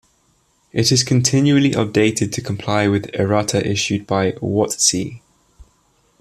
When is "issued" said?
3.63-4.07